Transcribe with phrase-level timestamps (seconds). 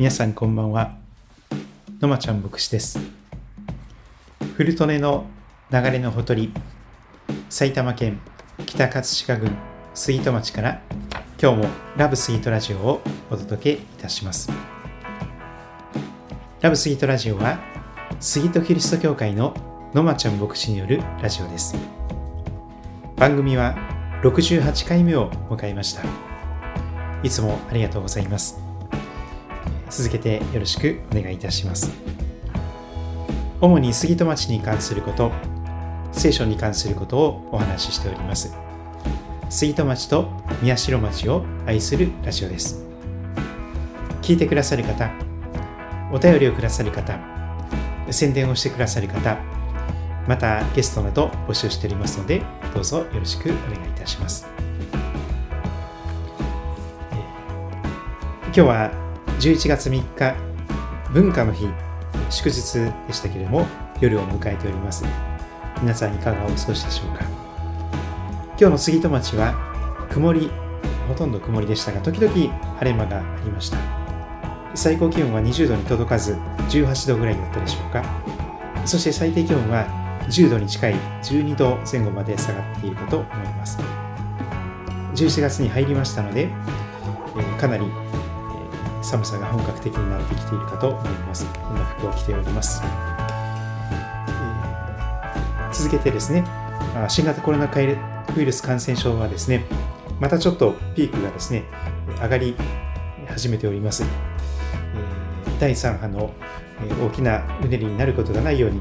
[0.00, 0.96] 皆さんこんばんは。
[2.00, 2.98] のまちゃん牧師です。
[4.56, 5.26] 古利根の
[5.70, 6.54] 流れのほとり
[7.50, 8.18] 埼玉県
[8.64, 9.54] 北葛飾郡
[9.92, 10.80] スイート町から
[11.38, 11.64] 今日も
[11.98, 14.50] ラブスイートラジオをお届けいたします。
[16.62, 17.58] ラブスイートラジオは
[18.20, 19.52] スイートキリスト教会の
[19.92, 21.76] のまちゃん牧師によるラジオです。
[23.16, 23.76] 番組は
[24.22, 26.04] 68回目を迎えました。
[27.22, 28.69] いつもありがとうございます。
[29.90, 31.90] 続けてよろしくお願いいたします。
[33.60, 35.32] 主に杉戸町に関すること
[36.12, 38.54] 聖書に関することをお話ししております。
[39.50, 40.30] 杉戸町と
[40.62, 42.84] 宮代町を愛するラジオです。
[44.22, 45.10] 聞いてくださる方
[46.12, 47.18] お便りをくださる方
[48.10, 49.38] 宣伝をしてくださる方
[50.28, 52.42] またゲストなど募集しておりますので
[52.74, 54.46] どうぞよろしくお願いいたします。
[58.46, 59.09] 今日は
[59.40, 60.36] 11月3日
[61.14, 61.66] 文化の日
[62.28, 62.74] 祝日
[63.06, 63.66] でしたけれども
[63.98, 65.02] 夜を迎えております。
[65.80, 67.24] 皆さんいかがお過ごしでしょうか。
[68.58, 69.54] 今日の杉戸町は
[70.10, 70.50] 曇り
[71.08, 73.78] ほとんど曇りでしたが時々晴れ間がありました。
[74.74, 76.34] 最高気温は20度に届かず
[76.68, 78.04] 18度ぐらいだったでしょうか。
[78.84, 79.86] そして最低気温は
[80.28, 83.78] 10度に近い12度前後まで下がっているかと思います。
[85.14, 86.50] 11月に入りましたので、
[87.38, 87.86] えかなり
[89.02, 91.46] 寒さが本格的になってきているかと思います。
[91.46, 92.82] こんな服を着ております。
[92.82, 96.44] えー、続けてですね、
[97.08, 97.70] 新型コロナウ
[98.40, 99.64] イルス感染症はですね、
[100.20, 101.64] またちょっとピークがですね、
[102.20, 102.54] 上がり
[103.28, 104.04] 始めております。
[104.04, 104.06] え
[105.58, 106.30] 第3波の
[107.02, 108.80] 大きなうねりになることがないように、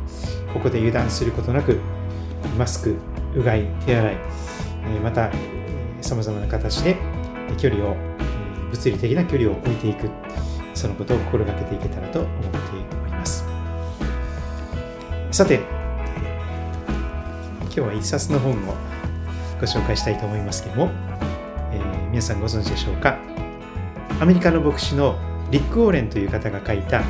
[0.54, 1.80] ここで油断することなく、
[2.58, 2.96] マスク、
[3.36, 4.16] うがい、手洗い、
[5.02, 5.32] また、
[6.02, 6.96] 様々な形で
[7.58, 8.09] 距離を
[8.72, 10.10] 物理的な距離を置いていく
[10.74, 12.38] そのことを心がけていけたらと思って
[13.04, 13.44] おります。
[15.32, 15.60] さて
[17.66, 18.76] 今日は一冊の本を
[19.60, 20.92] ご紹介したいと思いますけども、
[21.72, 23.18] えー、皆さんご存知でしょうか？
[24.20, 25.18] アメリカの牧師の
[25.52, 27.04] リック・オーレンという方が書いた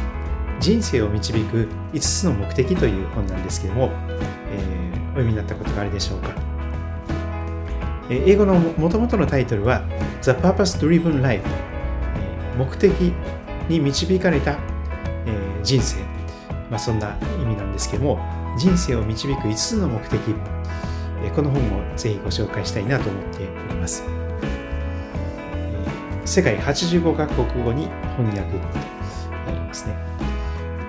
[0.59, 3.89] 人生を導く5つの目的という本なんですけども、
[4.51, 6.33] えー、お読みになったことがあるでしょうか？
[8.09, 9.83] 英語のもともとのタイトルは
[10.21, 11.47] The Purpose Driven Life
[12.57, 12.91] 目的
[13.69, 14.57] に導かれた
[15.63, 16.01] 人生、
[16.69, 18.19] まあ、そんな意味なんですけども
[18.57, 20.19] 人生を導く5つの目的。
[21.35, 24.03] この本をぜひご紹介したいなと思っております。
[26.25, 28.57] 世界85カ国語に翻訳。
[28.57, 28.67] と
[29.47, 29.95] ありますね。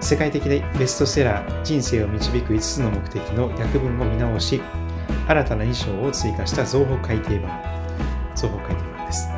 [0.01, 4.61] 世界的でベストセラー人生を導く5つの目的の訳文を見直し
[5.29, 7.81] 新たな2章を追加した造法改訂版。
[8.35, 9.29] 造法改訂版です、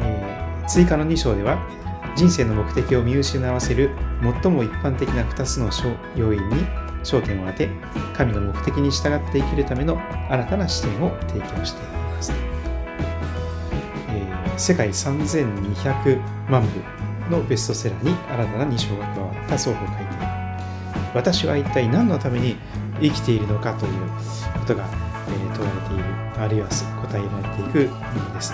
[0.00, 1.58] えー、追加の2章では
[2.16, 3.90] 人生の目的を見失わせる
[4.42, 5.70] 最も一般的な2つの
[6.16, 6.56] 要因に
[7.04, 7.68] 焦点を当て
[8.14, 12.32] 神の目的に従って生きるための新たな視点を提供しています、
[14.08, 16.66] えー、世界3200万
[17.30, 20.26] 部のベストセラーに新たな2章が加わった双方改定
[21.14, 22.56] 私は一体何のために
[23.00, 23.92] 生きているのかという
[24.58, 24.86] ことが、
[25.28, 26.04] えー、問われている
[26.38, 27.96] あるいは答えられていくも
[28.28, 28.52] のです。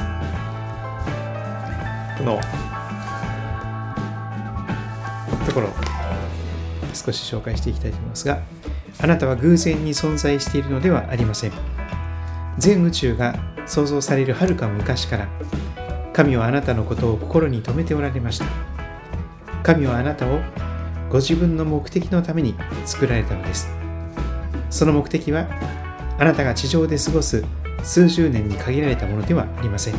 [2.19, 2.41] この
[5.47, 5.69] ところ
[6.95, 8.41] 少し紹介していきたいと思いますが
[9.01, 11.53] あなたは偶然に存在しているのではありません。
[12.59, 13.35] 全宇宙が
[13.67, 15.29] 創造されるはるか昔から
[16.13, 18.45] 神はあなたのことを心に留めておられました。
[19.63, 20.41] 神はあなたを
[21.09, 22.55] ご自分の目的のために
[22.85, 23.82] 作られたのです。
[24.73, 25.47] その目的は
[26.19, 27.45] あなたが地上で過ごす
[27.85, 29.95] 数十年に限られたものではありません。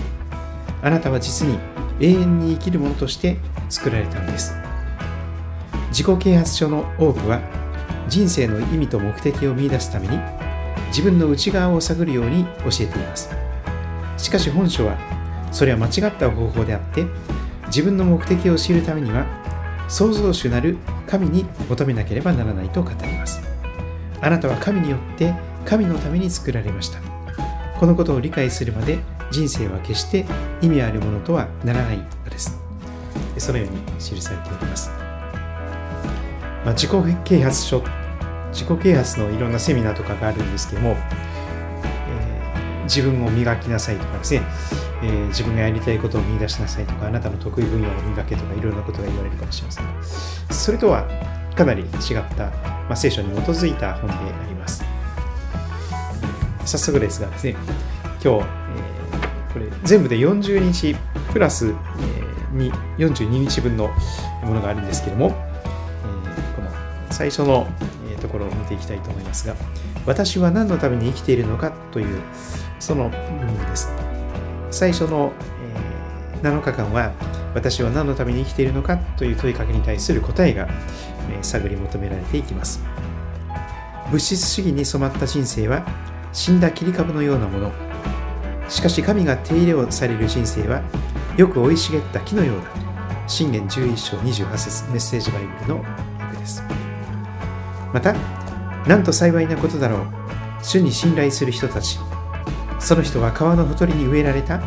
[0.81, 1.57] あなたは実に
[2.01, 3.37] 永遠に生きるものとして
[3.69, 4.55] 作られたのです。
[5.89, 7.39] 自己啓発書の多くは
[8.09, 10.19] 人生の意味と目的を見いだすために
[10.87, 13.29] 自分の内側を探るように教えています。
[14.17, 14.97] しかし本書は
[15.51, 17.05] それは間違った方法であって
[17.67, 19.25] 自分の目的を知るためには
[19.87, 20.77] 創造主なる
[21.07, 23.52] 神に求めなければならないと語ります。
[24.23, 25.33] あなたは神によって
[25.65, 26.99] 神のために作られました。
[27.79, 28.99] このことを理解するまで
[29.29, 30.25] 人生は決して
[30.61, 32.57] 意味あるものとはならないのです。
[33.37, 34.89] そのように記されております、
[36.63, 36.91] まあ、自己
[37.25, 37.83] 啓発書
[38.51, 40.95] 自己啓発のいろんなセミナーとかがあるんですけども、
[42.07, 44.43] えー、自分を磨きなさいとかですね、
[45.01, 50.55] えー、自分がやりたいことを見出しなさいとかあなたの得意分野を磨けとかいろんなことが言われるかもしれません。
[50.55, 51.07] それとは
[51.55, 51.89] かなり違っ
[52.35, 54.83] た、まあ、聖書に基づいた本であります。
[56.65, 57.55] 早速ですがですね、
[58.23, 58.93] 今日、え
[59.53, 60.95] これ全部で40日
[61.31, 63.89] プラス、えー、に42日分の
[64.43, 66.69] ものがあるんですけども、えー、この
[67.11, 67.67] 最初の、
[68.09, 69.55] え、ところを見ていきたいと思いますが
[70.05, 72.21] 私は何のために生きているのかという
[72.79, 73.91] その部分です。
[74.71, 75.31] 最初の、
[76.33, 77.11] えー、7日間は
[77.53, 80.67] 私は何のために生きているのかという問いかけに対する答えが、
[81.41, 82.81] 探り求められていきます。
[84.11, 85.85] 物質主義に染まった人生は
[86.31, 87.71] 死んだ切り株のようなもの。
[88.69, 90.81] しかし神が手入れをされる人生は
[91.37, 92.63] よく生い茂った木のようだ。
[93.27, 95.83] 信玄11章28節メッセージバイブルの
[96.19, 96.63] 訳です。
[97.93, 98.13] また
[98.87, 100.07] なんと幸いなことだろう。
[100.61, 101.99] 主に信頼する人たち。
[102.79, 104.61] その人は川のほとりに植えられた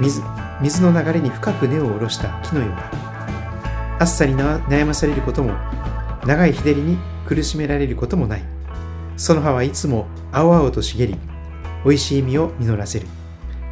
[0.00, 0.22] 水
[0.60, 5.52] 水の流れに深く根を下ろした木のようだ暑さに悩まされることも
[6.26, 8.42] 長い日照りに苦しめられることもない。
[9.16, 11.16] その葉はいつも青々と茂り
[11.84, 13.06] 美味しい実を実らせる。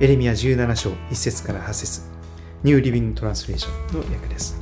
[0.01, 2.11] エレミア17章1節から8節。
[2.63, 4.61] ニューリビングトランスレーションの訳です、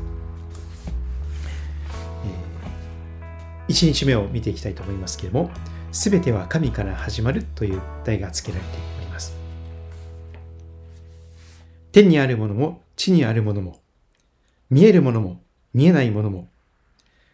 [3.69, 5.51] えー、1日目を見ていきたいと思いますけれども
[5.91, 8.98] すべては神から始まるという題が付けられております
[11.99, 13.81] 天にあるものも地にあるものも
[14.71, 15.41] 見えるものも
[15.75, 16.49] 見えないものも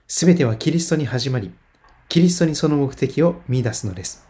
[0.06, 1.52] すべてはキリストに始まり
[2.08, 4.26] キリストにその目的を見出すのです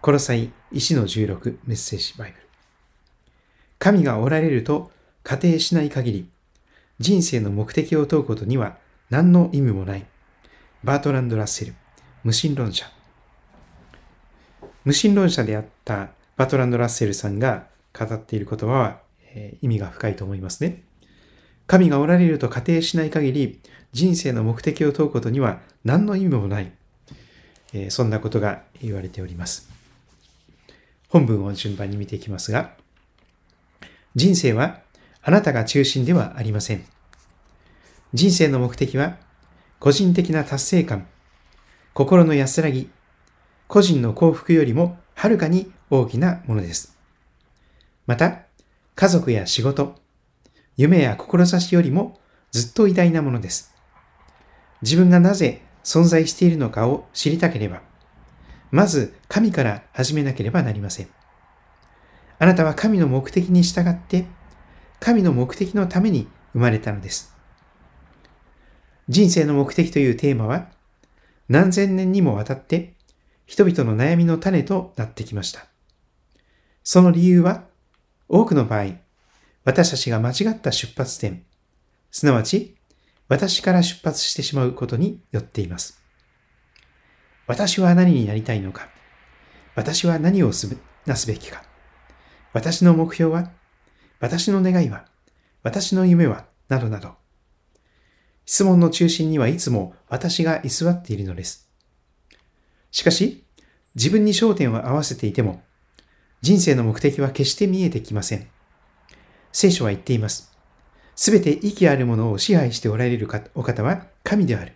[0.00, 2.48] コロサイ石の16メッセージバイブル
[3.78, 4.90] 神がおられると
[5.28, 6.30] 仮定しない限り、
[6.98, 8.78] 人生の目的を問うことには
[9.10, 10.06] 何の意味もない。
[10.82, 11.74] バートランド・ラッセル、
[12.24, 12.86] 無神論者。
[14.84, 19.00] 無神論者であったバートランド・ラッセルさんが語っている言葉は、
[19.34, 20.82] え、意味が深いと思いますね。
[21.66, 23.60] 神がおられると仮定しない限り、
[23.92, 26.72] 人生の目的を問うことには何の意味もない。
[27.72, 29.68] え、そんなことが言われております。
[31.08, 32.74] 本文を順番に見ていきますが、
[34.14, 34.80] 人生は
[35.22, 36.84] あなたが中心ではありません。
[38.14, 39.18] 人生の目的は
[39.78, 41.06] 個人的な達成感、
[41.92, 42.90] 心の安らぎ、
[43.68, 46.96] 個人の幸福よりもはるかに大きなものです。
[48.06, 48.47] また、
[49.00, 49.94] 家族や仕事、
[50.76, 52.18] 夢や志よりも
[52.50, 53.72] ずっと偉大なものです。
[54.82, 57.82] 自分がなぜ存在しているのかを知りたければ、
[58.72, 61.08] まず神から始めなければなりません。
[62.40, 64.26] あなたは神の目的に従って、
[64.98, 67.32] 神の目的のために生まれたのです。
[69.08, 70.70] 人生の目的というテーマは、
[71.48, 72.94] 何千年にもわたって
[73.46, 75.66] 人々の悩みの種となってきました。
[76.82, 77.67] その理由は、
[78.28, 78.96] 多くの場合、
[79.64, 81.44] 私たちが間違った出発点、
[82.10, 82.76] すなわち、
[83.28, 86.02] 私から出発してしまうことによっています。
[87.46, 88.88] 私は何になりたいのか
[89.74, 90.76] 私は何をす
[91.06, 91.62] なすべきか
[92.52, 93.50] 私の目標は
[94.20, 95.06] 私の願いは
[95.62, 97.14] 私の夢はなどなど。
[98.44, 101.68] 質問の中心にはいつも私が居座っているのです。
[102.90, 103.44] しかし、
[103.94, 105.62] 自分に焦点を合わせていても、
[106.40, 108.48] 人生の目的は決して見えてきません。
[109.52, 110.56] 聖書は言っています。
[111.16, 114.74] すべて息あるものを支配しておられるお方は神である。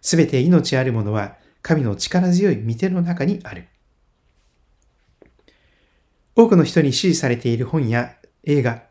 [0.00, 3.66] すべて命あるものは神の力強い御手の中にある。
[6.36, 8.84] 多くの人に支持されている本や映画、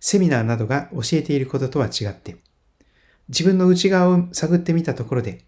[0.00, 2.36] セミナーなどが教えていることとは違って、
[3.28, 5.44] 自分の内側を探ってみたところで、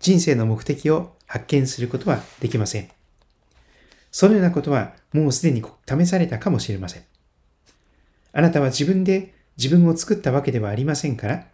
[0.00, 2.88] 人生の目的を発見することはできません。
[4.10, 7.02] そのようなことはもうすでに試されたかもしれません。
[8.32, 11.46] あなたは自分で自分を作ったわけではありませんから、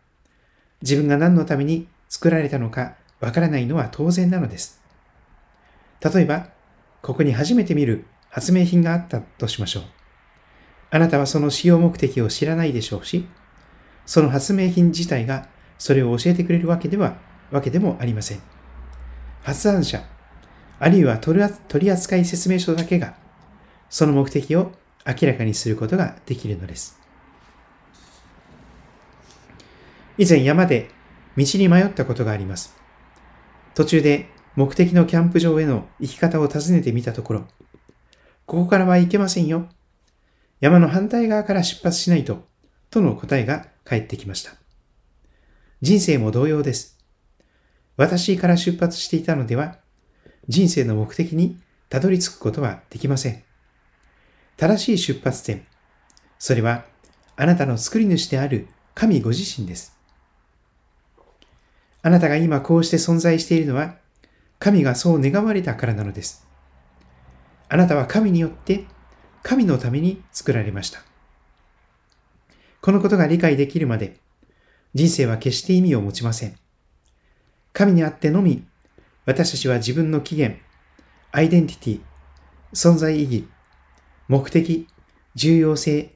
[0.82, 4.80] 自分が何のために作られたのかわからないのは当然なのです。
[6.00, 6.48] 例えば、
[7.02, 9.82] ここに初めて見る発明品があったとしましょう。
[10.90, 13.26] あなたはその使用目的を知らないでしょうし、
[14.06, 15.48] その発明品自体が
[15.78, 17.16] それを教えてくれるわけでは、
[17.50, 18.40] わけでもありません。
[19.42, 20.02] 発案者、
[20.78, 21.42] あるいは取
[21.90, 23.14] 扱説明書だけが、
[23.90, 24.72] その目的を
[25.06, 26.98] 明らかにすることができるのです。
[30.18, 30.90] 以前山で
[31.36, 32.76] 道に迷ったことがあります。
[33.74, 37.46] 途中で目的のキャンプ場への行き方を尋ねてみたところ、
[38.44, 39.68] ここからは行けませんよ。
[40.60, 42.44] 山の反対側から出発しないと、
[42.90, 44.52] との答えが返ってきました。
[45.80, 46.98] 人生も同様です。
[47.96, 49.78] 私から出発していたのでは、
[50.48, 51.56] 人生の目的に
[51.88, 53.47] たどり着くことはできません。
[54.58, 55.64] 正しい出発点、
[56.36, 56.84] それは
[57.36, 59.96] あなたの作り主である神ご自身です。
[62.02, 63.94] あなたが今こうして存在しているのは、
[64.58, 66.44] 神がそう願われたからなのです。
[67.68, 68.86] あなたは神によって
[69.44, 71.02] 神のために作られました。
[72.80, 74.16] このことが理解できるまで、
[74.92, 76.56] 人生は決して意味を持ちません。
[77.72, 78.66] 神にあってのみ、
[79.24, 80.58] 私たちは自分の起源、
[81.30, 82.00] アイデンティティ、
[82.72, 83.48] 存在意義、
[84.28, 84.86] 目的、
[85.34, 86.10] 重要性、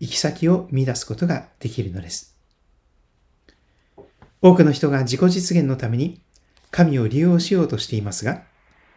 [0.00, 2.34] 行き先を見出すことができるのです。
[4.40, 6.20] 多くの人が自己実現のために
[6.70, 8.42] 神を利用しようとしていますが、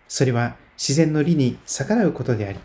[0.07, 2.59] それは自然の理に逆らうことであり、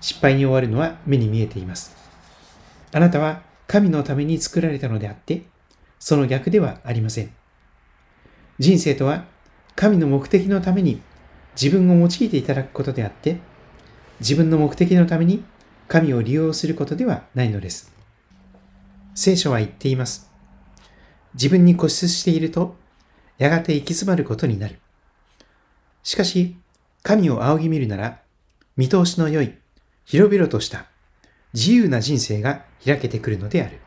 [0.00, 1.96] 失敗に終わるのは目に見えています。
[2.92, 5.44] あなたは神のために作られたのであって、
[5.98, 7.30] その逆ではありません。
[8.58, 9.24] 人生とは
[9.74, 11.00] 神の目的のために
[11.60, 13.38] 自分を用いていただくことであって、
[14.20, 15.44] 自分の目的のために
[15.88, 17.92] 神を利用することではないのです。
[19.14, 20.30] 聖書は言っています。
[21.34, 22.76] 自分に固執していると、
[23.38, 24.78] やがて行き詰まることになる。
[26.02, 26.56] しかし、
[27.02, 28.20] 神を仰ぎ見るなら、
[28.76, 29.54] 見通しの良い、
[30.04, 30.86] 広々とした
[31.52, 33.80] 自由な人生が開けてくるのである。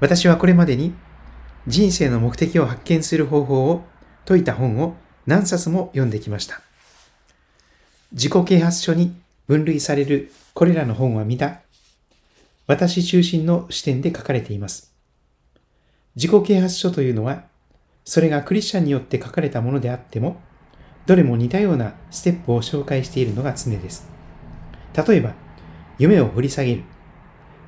[0.00, 0.92] 私はこれまでに
[1.66, 3.84] 人生の目的を発見する方法を
[4.26, 6.63] 説いた本を何冊も読んできました。
[8.14, 9.12] 自己啓発書に
[9.48, 11.62] 分類されるこれらの本は皆、
[12.68, 14.94] 私中心の視点で書かれています。
[16.14, 17.42] 自己啓発書というのは、
[18.04, 20.40] それがクリスチャンによって書かれたものであっても、
[21.06, 24.08] どれも似たようなステップを紹介しているのが常です。
[24.96, 25.34] 例えば、
[25.98, 26.84] 夢を掘り下げる。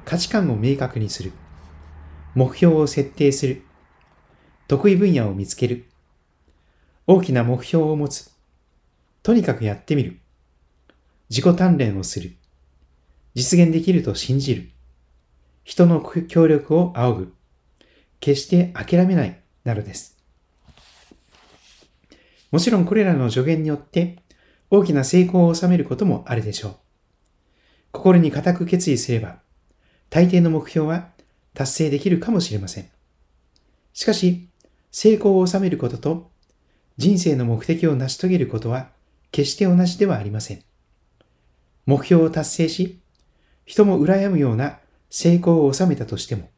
[0.04, 1.32] 価値観を明確にする。
[2.36, 3.62] 目標を設定する。
[4.68, 5.86] 得意分野を見つける。
[7.08, 8.30] 大きな目標を持つ。
[9.24, 10.20] とにかくやってみる。
[11.28, 12.36] 自己鍛錬をする。
[13.34, 14.70] 実現できると信じる。
[15.64, 17.34] 人の協力を仰ぐ。
[18.20, 19.40] 決して諦めない。
[19.64, 20.16] などです。
[22.52, 24.18] もちろんこれらの助言によって
[24.70, 26.76] 大きな成功を収めることもあるでしょう。
[27.92, 29.40] 心に固く決意すれば、
[30.08, 31.08] 大抵の目標は
[31.54, 32.88] 達成できるかもしれません。
[33.92, 34.48] しかし、
[34.92, 36.30] 成功を収めることと
[36.96, 38.88] 人生の目的を成し遂げることは
[39.30, 40.62] 決して同じではありません。
[41.86, 43.00] 目標を達成し、
[43.64, 44.78] 人も羨むような
[45.08, 46.50] 成功を収めたとしても、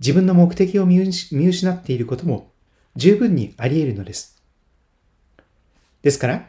[0.00, 2.52] 自分の目的を見失っていることも
[2.94, 4.40] 十分にあり得るのです。
[6.02, 6.48] ですから、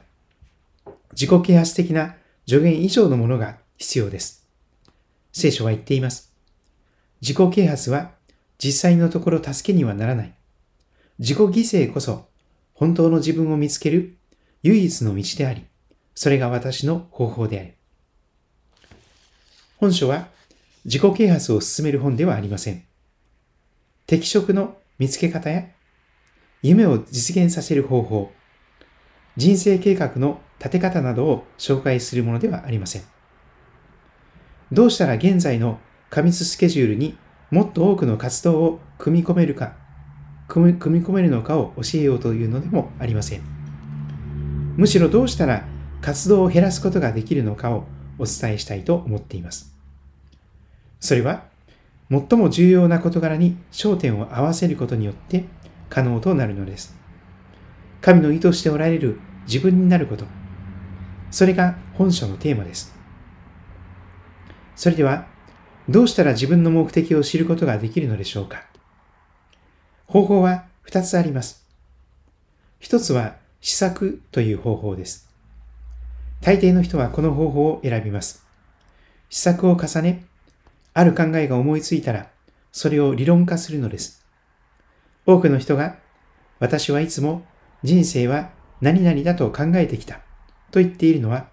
[1.13, 2.15] 自己啓発的な
[2.48, 4.48] 助言以上のものが必要です。
[5.31, 6.33] 聖書は言っています。
[7.21, 8.12] 自己啓発は
[8.57, 10.33] 実際のところ助けにはならない。
[11.17, 12.27] 自己犠牲こそ
[12.74, 14.17] 本当の自分を見つける
[14.63, 15.65] 唯一の道であり、
[16.22, 17.76] それが私の方法である。
[19.78, 20.28] 本書は
[20.84, 22.84] 自己啓発を進める本ではありません。
[24.06, 25.64] 適職の見つけ方や
[26.62, 28.34] 夢を実現させる方法、
[29.38, 33.04] 人生計画の立て方などを紹介するものではありません。
[34.74, 37.18] どうしたら現在の過密スケジュールに
[37.50, 39.72] もっと多くの活動を組み込めるか、
[40.50, 43.42] 組み込めるのかを教えようというのでもありません。
[44.76, 45.66] むしろどうしたら
[46.01, 47.86] 活動を減らすことができるのかを
[48.18, 49.74] お伝えしたいと思っています。
[51.00, 51.44] それは、
[52.10, 55.46] 最も重要な事柄に焦点を合わせることによって
[55.89, 56.98] 可能となるのです。
[58.01, 60.25] 神の意図しておられる自分になること。
[61.32, 62.96] それが本書のテーマです。
[64.75, 65.27] それでは、
[65.88, 68.63] どうしたら自分の目的を知ることができるのでしょうか
[70.06, 71.65] 方法は2つあります。
[72.82, 75.28] 1つは試作という方法です。
[76.41, 78.46] 大抵の人はこの方法を選びます。
[79.29, 80.25] 試作を重ね、
[80.93, 82.29] ある考えが思いついたら、
[82.72, 84.25] それを理論化するのです。
[85.25, 85.98] 多くの人が、
[86.60, 87.46] 私はいつも
[87.84, 88.50] 人生は
[88.81, 90.22] 何々だと考えてきた
[90.72, 91.48] と言っているのは、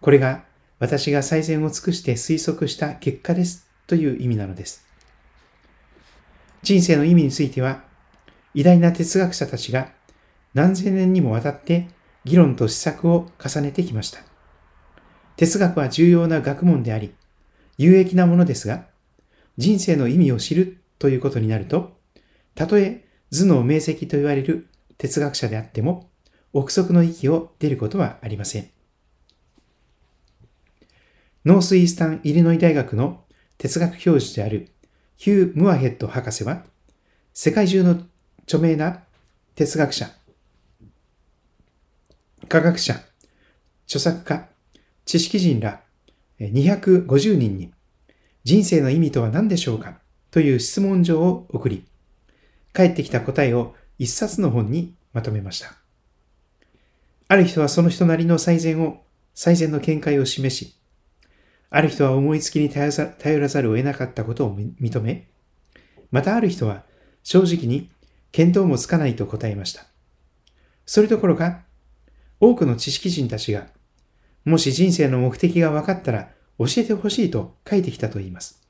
[0.00, 0.44] これが
[0.78, 4.86] 私が最善を尽くして推測した結果ですという意味なのです。
[6.62, 7.82] 人生の意味については、
[8.54, 9.92] 偉大な哲学者たちが
[10.54, 11.88] 何千年にもわたって
[12.28, 14.20] 議論と施策を重ねてきました。
[15.36, 17.14] 哲学は重要な学問であり、
[17.78, 18.86] 有益なものですが、
[19.56, 21.96] 人生の意味を知るということになると、
[22.54, 24.66] たとえ頭脳明晰と言われる
[24.98, 26.08] 哲学者であっても、
[26.52, 28.68] 憶測の域を出ることはありません。
[31.44, 33.24] ノースイースタン・イリノイ大学の
[33.56, 34.68] 哲学教授である
[35.16, 36.64] ヒュー・ムアヘッド博士は、
[37.32, 38.02] 世界中の
[38.42, 39.04] 著名な
[39.54, 40.10] 哲学者、
[42.48, 42.98] 科学者、
[43.86, 44.48] 著作家、
[45.04, 45.82] 知識人ら
[46.40, 47.72] 250人に
[48.42, 49.98] 人生の意味とは何でしょうか
[50.30, 51.84] という質問状を送り、
[52.72, 55.74] 返ってきた答えを一冊の本にまとめました。
[57.28, 59.02] ある人はその人なりの最善を、
[59.34, 60.74] 最善の見解を示し、
[61.68, 62.90] ある人は思いつきに頼
[63.38, 65.28] らざるを得なかったことを認め、
[66.10, 66.84] またある人は
[67.22, 67.90] 正直に
[68.32, 69.84] 見当もつかないと答えました。
[70.86, 71.67] それどころか、
[72.40, 73.66] 多くの知識人たちが、
[74.44, 78.60] もし人生の目的が分かったら教えてほしいと書いてきたと言います。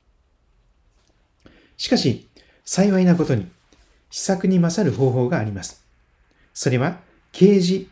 [1.77, 2.27] しかし、
[2.65, 3.47] 幸いなことに、
[4.11, 5.85] 施策に勝る方法があります。
[6.53, 6.99] それは、
[7.31, 7.87] 啓示、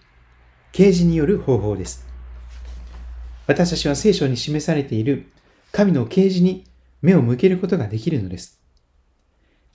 [0.71, 2.05] 啓示による方法です。
[3.47, 5.31] 私たちは聖書に示されている
[5.71, 6.65] 神の啓示に
[7.01, 8.59] 目を向けることができるのです。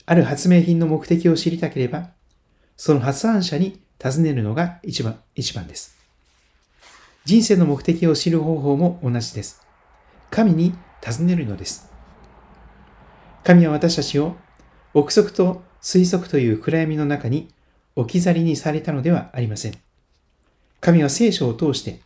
[0.05, 2.11] ある発明品の目的を知りたければ、
[2.77, 5.95] その発案者に尋ねるのが一番、一番です。
[7.23, 9.65] 人生の目的を知る方法も同じです。
[10.29, 11.89] 神に尋ねるのです。
[13.45, 14.35] 神は私たちを
[14.93, 17.47] 憶測と推測という暗闇の中に
[17.95, 19.73] 置き去りにされたのではありません。
[20.81, 22.01] 神は聖書を通して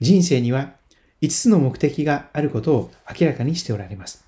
[0.00, 0.76] 人生には
[1.20, 4.24] 5つの目的があることを明らかにしておられます。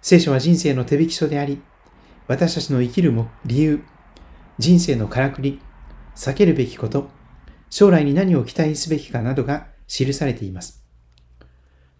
[0.00, 1.60] 聖書は人生の手引き書であり、
[2.28, 3.12] 私たちの生きる
[3.44, 3.84] 理由、
[4.58, 5.60] 人生のからくり、
[6.14, 7.10] 避けるべきこと、
[7.70, 10.84] 将来に何を期待すべきかなどが記されています。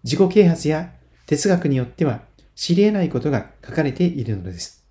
[0.05, 0.93] 自己啓発や
[1.27, 2.23] 哲学によっては
[2.55, 4.85] 知り得ないことが書かれているのです。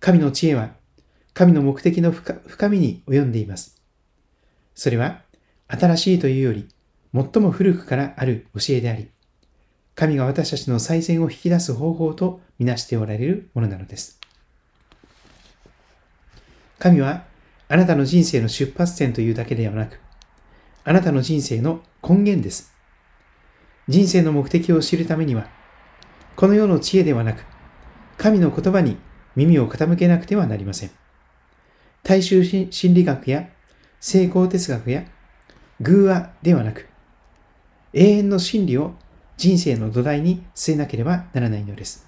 [0.00, 0.70] 神の知恵は
[1.34, 3.80] 神の目的の深みに及んでいます。
[4.74, 5.22] それは
[5.68, 6.68] 新しいというより
[7.14, 9.08] 最も古くからある教えであり、
[9.94, 14.18] 神が私たちの最善を引き出す方法とみなしておられるものなのです。
[16.78, 17.24] 神は
[17.72, 19.98] あなたの人生の出発点というだけではなく、
[20.84, 22.70] あなたの人生の根源です。
[23.88, 25.46] 人生の目的を知るためには、
[26.36, 27.46] この世の知恵ではなく、
[28.18, 28.98] 神の言葉に
[29.36, 30.90] 耳を傾けなくてはなりません。
[32.02, 33.48] 大衆心理学や
[34.00, 35.04] 成功哲学や
[35.80, 36.90] 偶話ではなく、
[37.94, 38.96] 永遠の真理を
[39.38, 42.06] 人生の土台に据えなければならないのです。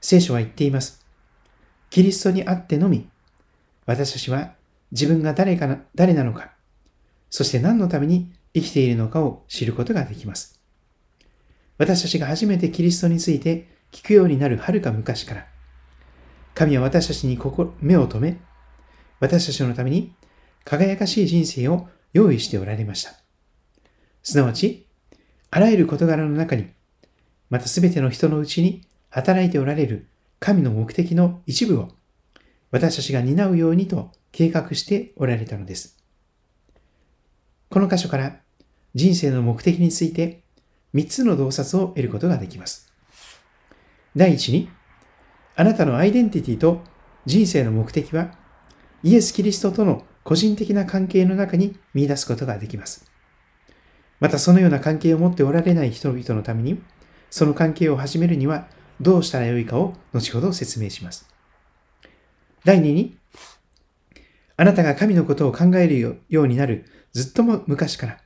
[0.00, 1.04] 聖書は言っています。
[1.90, 3.08] キリストにあってのみ、
[3.86, 4.54] 私たちは
[4.90, 6.52] 自分が誰かな誰なのか、
[7.30, 10.60] そして何のために生きているのかを知ることができます。
[11.78, 15.46] 私たちが初めてキリストについて聞くようになるはるか昔から、
[16.54, 17.38] 神は私たちに
[17.80, 18.40] 目を留め、
[19.20, 20.14] 私たちのために
[20.64, 23.12] 輝かしい人生を用意しておられました。
[24.22, 24.86] すなわち、
[25.50, 26.66] あらゆる事柄の中に、
[27.50, 30.08] またすべての人のうちに働いておられる
[30.40, 31.88] 神の目的の一部を
[32.72, 36.02] 私たちが担うようにと計画しておられたのです。
[37.68, 38.40] この箇所から
[38.94, 40.42] 人生の目的について
[40.94, 42.90] 3つの洞察を得ることができます。
[44.16, 44.70] 第一に、
[45.54, 46.80] あなたのアイデンティティと
[47.26, 48.32] 人生の目的は
[49.02, 53.10] イエス・キリストとの個人的な関係の中に見出すことができます。
[54.18, 56.82] またそのような関係を持っておられない人々のために、
[57.30, 58.68] その関係を始めるには
[59.00, 61.31] どうしたらよいかを後ほど説明します。
[62.64, 63.16] 第2に、
[64.56, 65.98] あなたが神のことを考える
[66.28, 68.18] ようになるずっとも昔から、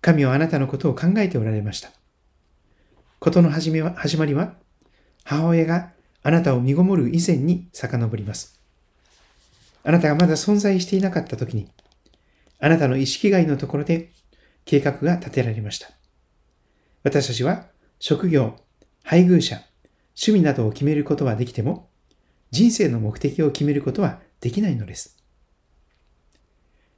[0.00, 1.90] 神はあなたのことを考えておられました。
[3.18, 4.54] ことの始めは始まりは、
[5.24, 5.92] 母親が
[6.22, 8.60] あなたを身ごもる以前に遡ります。
[9.82, 11.68] あなたがまだ存在していなかった時に、
[12.58, 14.10] あなたの意識外のところで
[14.64, 15.90] 計画が立てられました。
[17.04, 17.66] 私たちは
[17.98, 18.56] 職業、
[19.02, 19.62] 配偶者、
[20.16, 21.85] 趣味などを決めることはできても、
[22.56, 25.22] 人生の目的を決めることはできないのです。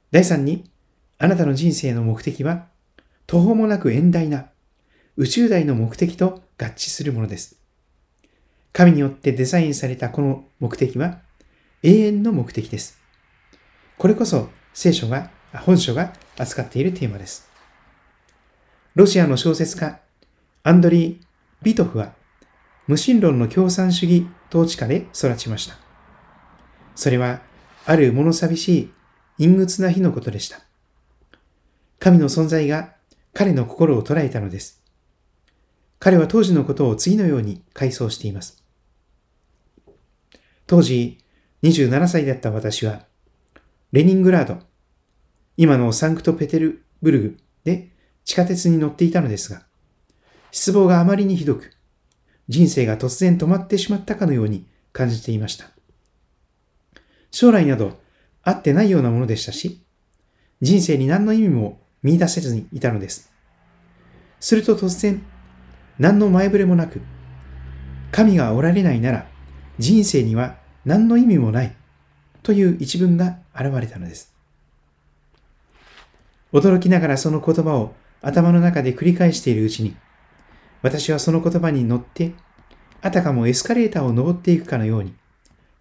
[0.09, 0.71] 第3に、
[1.17, 2.67] あなたの人生の目的は、
[3.27, 4.51] 途方もなく遠大な
[5.17, 7.57] 宇宙大の目的と合致するものです。
[8.71, 11.19] 神によってデザインされたこの目的は
[11.83, 12.97] 永遠の目的です。
[13.97, 17.49] これこそ聖書が、本書が扱っているテーマです。
[18.95, 19.99] ロシアの小説家、
[20.63, 21.25] アンドリー・
[21.61, 22.13] ビトフは、
[22.89, 25.75] 無神論の共産主義統治下で育ちました。
[26.95, 27.41] それは、
[27.85, 28.91] ある物寂しい
[29.37, 30.61] 陰鬱な日のことでした。
[31.99, 32.95] 神の存在が
[33.31, 34.81] 彼の心を捉えたのです。
[35.99, 38.63] 彼は当時のことを次のように回想しています。
[40.65, 41.19] 当時、
[41.61, 43.05] 27歳だった私は、
[43.91, 44.63] レニングラード、
[45.57, 47.91] 今のサンクトペテルブルグで
[48.25, 49.61] 地下鉄に乗っていたのですが、
[50.49, 51.69] 失望があまりにひどく、
[52.49, 55.69] 人生が突然止まってしまったかのように感じていました。
[57.31, 57.99] 将来など
[58.43, 59.81] あってないようなものでしたし、
[60.59, 63.31] 人生に何の意味も見出せずにいたのです。
[64.39, 65.21] すると突然、
[65.99, 67.01] 何の前触れもなく、
[68.11, 69.27] 神がおられないなら
[69.77, 71.75] 人生には何の意味もない
[72.41, 74.33] という一文が現れたのです。
[76.51, 79.95] 驚きながらその言葉を頭の中で繰り返しているうちに、
[80.81, 82.33] 私はその言葉に乗って、
[83.01, 85.13] あたかもエスカレーターを登っていくかのように、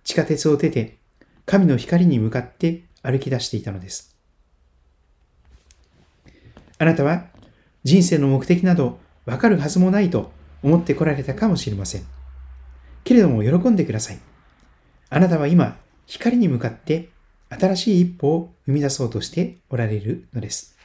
[0.04, 0.98] 地下鉄を出て、
[1.46, 4.16] 神の光に向かって歩き出していたのです。
[6.78, 7.26] あなたは
[7.82, 10.30] 人生の目的などわかるはずもないと
[10.62, 12.02] 思ってこられたかもしれません。
[13.04, 14.18] けれども喜んでください。
[15.10, 17.10] あなたは今、光に向かって
[17.50, 20.77] 新しい一歩を踏み出そうとしておられるのです。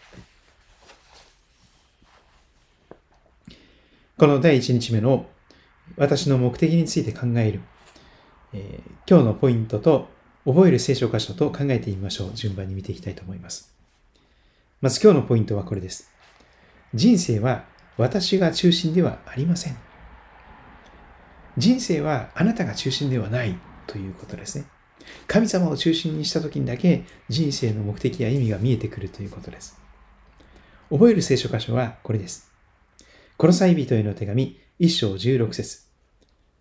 [4.23, 5.25] この第1日目の
[5.97, 7.59] 私の目的について考える、
[8.53, 10.07] えー、今日のポイントと
[10.45, 12.31] 覚える聖書箇所と考えてみましょう。
[12.33, 13.75] 順番に見ていきたいと思います。
[14.79, 16.09] まず今日のポイントはこれです。
[16.93, 17.65] 人生は
[17.97, 19.77] 私が中心ではありません。
[21.57, 24.63] 人生はあなたが中心ではないということですね。
[25.27, 29.77] 神様を中心にした時にだけ人生の目的や意味が見えてくるということです。
[30.89, 32.52] 覚える聖書箇所はこれです。
[33.38, 35.84] この際人への手紙1章16節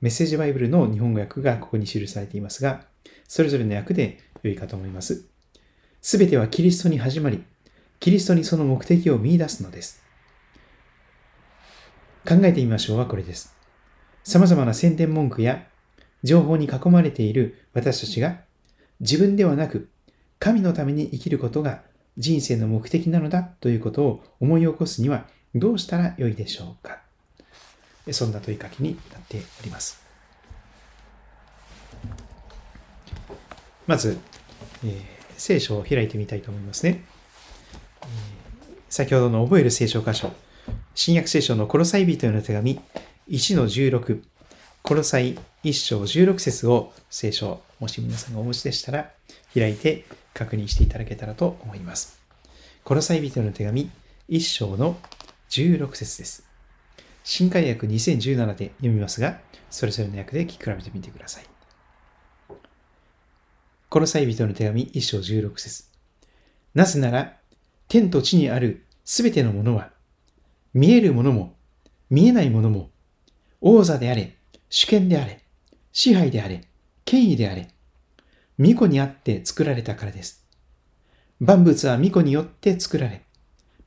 [0.01, 2.87] メッセージバイブルの日本語訳がここに記されていますが、
[3.29, 5.27] それぞれの訳で良いかと思います。
[6.01, 7.45] すべてはキリストに始まり、
[8.01, 10.03] キリストにその目的を見出すのです。
[12.27, 13.55] 考えてみましょうはこれです。
[14.25, 15.67] 様々な宣伝文句や
[16.25, 18.41] 情報に囲まれている私たちが
[19.01, 19.89] 自分ではなく
[20.39, 21.83] 神のために生きることが
[22.19, 27.01] 人生の目的なのだということを思い起こすにはどうしたらよいでしょうか？
[28.11, 30.03] そんな問いかけになっております。
[33.87, 34.19] まず、
[34.85, 35.01] えー、
[35.37, 37.05] 聖書を開いてみたいと思いますね。
[38.88, 40.33] 先ほどの覚える聖書箇所、
[40.95, 42.81] 新約聖書のコロサイ人への手紙
[43.29, 44.23] 1の16、
[44.83, 49.11] コロサイ1章16節を聖書、もし皆さんがお持ちでしたら
[49.55, 52.21] 開いて確認していただけたらと思います。
[52.85, 53.91] コロサイ人への手紙
[54.29, 54.97] 1章の
[55.53, 56.49] 16節です。
[57.25, 61.45] 新海訳2017で読みますが、それぞれの訳で聞き比べてみてください。
[63.91, 65.85] この際人の手紙1章16節
[66.75, 67.37] なぜなら、
[67.87, 69.91] 天と地にあるすべてのものは、
[70.73, 71.55] 見えるものも、
[72.09, 72.88] 見えないものも、
[73.61, 74.38] 王座であれ、
[74.71, 75.43] 主権であれ、
[75.93, 76.67] 支配であれ、
[77.05, 77.69] 権威であれ、
[78.57, 80.47] 巫女にあって作られたからです。
[81.41, 83.21] 万物は巫女によって作られ、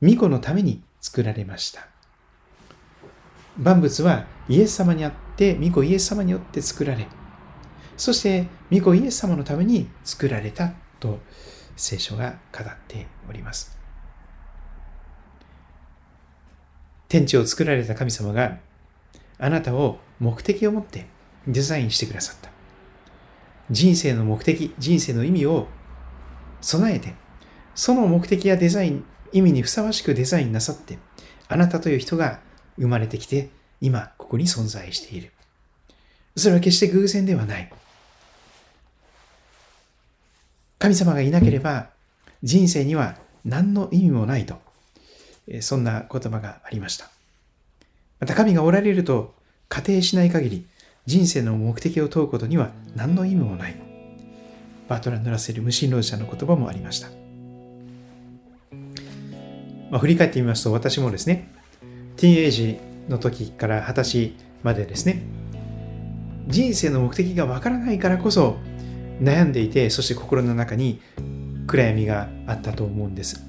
[0.00, 1.86] 巫女のために作られました。
[3.56, 7.06] 万物はイエス様にあって、御子イエス様によって作られ、
[7.96, 11.20] そして御子イエス様のために作られたと
[11.76, 13.78] 聖書が語っております。
[17.08, 18.58] 天地を作られた神様が
[19.38, 21.06] あなたを目的を持って
[21.46, 22.50] デザインしてくださった。
[23.70, 25.68] 人生の目的、人生の意味を
[26.60, 27.14] 備えて、
[27.76, 29.04] その目的やデザイン、
[29.36, 30.98] 意味にふさわしくデザインなさって、
[31.48, 32.40] あなたという人が
[32.78, 33.50] 生まれてきて、
[33.82, 35.30] 今ここに存在している。
[36.36, 37.70] それは決して偶然ではない。
[40.78, 41.88] 神様がいなければ
[42.42, 44.56] 人生には何の意味もないと、
[45.60, 47.10] そんな言葉がありました。
[48.20, 49.34] また神がおられると
[49.68, 50.66] 仮定しない限り
[51.04, 53.76] 人生の目的を問うことには何の意味もない。
[54.88, 57.25] バートランド・ラッセル無神論者の言葉もありました。
[59.90, 61.52] まあ、振り返ってみますと私もですね、
[62.16, 65.22] ティーンエイジの時から20歳までですね、
[66.48, 68.56] 人生の目的がわからないからこそ
[69.20, 71.00] 悩んでいて、そして心の中に
[71.66, 73.44] 暗闇があったと思うんです。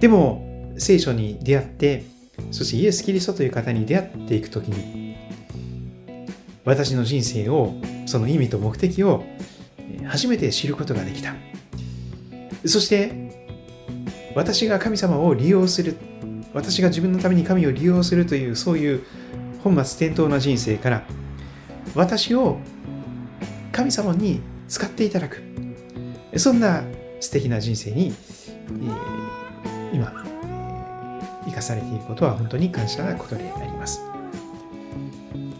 [0.00, 2.04] でも、聖書に出会って、
[2.50, 5.16] そしてイエス・キリストという方に出会っていくときに、
[6.64, 7.74] 私の人生を、
[8.06, 9.24] その意味と目的を
[10.06, 11.34] 初めて知ることができた。
[12.66, 13.23] そして、
[14.34, 15.96] 私が神様を利用する
[16.52, 19.04] 私が自分のために神を利用するというそういう
[19.62, 21.02] 本末転倒な人生から
[21.94, 22.58] 私を
[23.72, 25.54] 神様に使っていただく。
[26.36, 26.82] そんな
[27.20, 30.12] 素敵な人生に、えー、今、
[31.44, 34.00] 生かされていることは本当に感謝なことであります、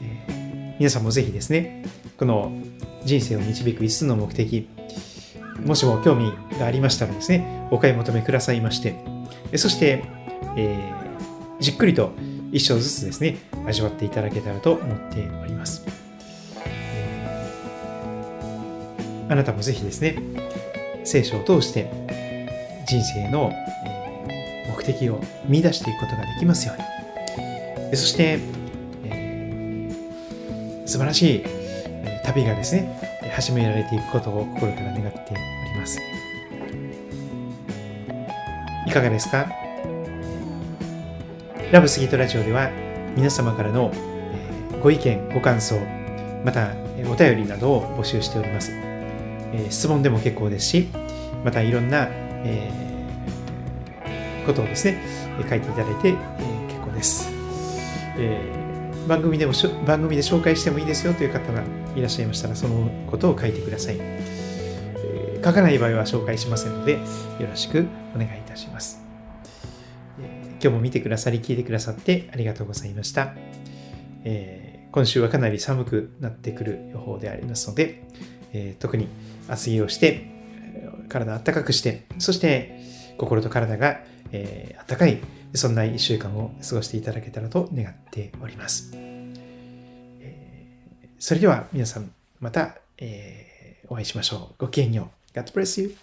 [0.03, 1.85] えー、皆さんもぜひですね
[2.17, 2.53] この
[3.05, 4.69] 人生を導く5つの目的
[5.61, 8.97] もしも興味がありましたらですねお買い求めくださいまして
[9.57, 10.05] そして
[10.57, 12.13] えー、じっくりと
[12.53, 15.85] 一章ずつですね、味わっていただけたらと思っております。
[19.29, 20.17] あなたもぜひですね、
[21.03, 21.91] 聖書を通して
[22.87, 23.53] 人生の
[24.77, 26.77] 目的を見出していくことができますよう
[27.91, 27.97] に。
[27.97, 28.39] そして、
[29.05, 31.45] えー、素晴らしい
[32.25, 35.99] 旅がですね、始められていくことを心から願っております。
[38.87, 39.49] いかがですか？
[41.73, 42.71] ラブスギートラジオでは
[43.17, 43.93] 皆様からの
[44.81, 45.81] ご意見、ご感想、
[46.45, 46.71] また
[47.11, 48.71] お便りなどを募集しております。
[49.69, 50.89] 質問でも結構ですし、
[51.45, 52.09] またいろんな、
[52.45, 52.71] え
[54.47, 55.01] ことをですね、
[55.49, 56.15] 書いていただいて、え
[56.69, 57.29] 結構です。
[58.17, 58.41] え
[59.09, 59.53] 番組でも
[59.87, 61.63] 番組で紹介してもいいですよという方が
[61.95, 63.97] いらっしゃいましたら、そのことを書いてください。
[63.99, 66.99] え書かない場合は紹介しませんので、よ
[67.49, 69.01] ろしくお願いいたします。
[70.21, 73.35] え今日も見てくださり、聞いてくださってありがとうございました。
[74.25, 78.05] えー今週はかなり寒くなってくる予報でありますので、
[78.53, 79.09] えー、特に
[79.49, 80.31] 厚着をして、
[81.09, 82.79] 体暖かくして、そして
[83.19, 85.19] 心と体が、えー、暖かい、
[85.55, 89.14] そんな一週間を過ごしていただけたらと願っております。
[91.25, 94.55] それでは皆さん、また、えー、お会いしましょう。
[94.59, 95.39] ごきげんよう。
[95.39, 95.97] God bless you.